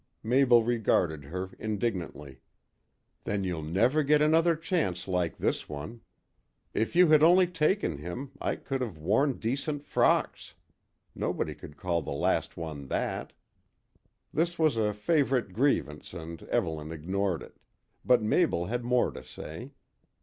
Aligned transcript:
Mabel 0.23 0.63
regarded 0.63 1.25
her 1.25 1.51
indignantly. 1.59 2.41
"Then 3.23 3.43
you'll 3.43 3.61
never 3.61 4.01
get 4.01 4.19
another 4.19 4.55
chance 4.55 5.07
like 5.07 5.37
this 5.37 5.69
one. 5.69 6.01
If 6.73 6.95
you 6.95 7.09
had 7.09 7.21
only 7.21 7.45
taken 7.45 7.99
him 7.99 8.31
I 8.41 8.55
could 8.55 8.81
have 8.81 8.97
worn 8.97 9.33
decent 9.37 9.83
frocks. 9.85 10.55
Nobody 11.13 11.53
could 11.53 11.77
call 11.77 12.01
the 12.01 12.13
last 12.13 12.57
one 12.57 12.87
that." 12.87 13.31
This 14.33 14.57
was 14.57 14.75
a 14.75 14.91
favourite 14.91 15.53
grievance 15.53 16.15
and 16.15 16.41
Evelyn 16.49 16.91
ignored 16.91 17.43
it; 17.43 17.57
but 18.03 18.23
Mabel 18.23 18.65
had 18.65 18.83
more 18.83 19.11
to 19.11 19.23
say. 19.23 19.69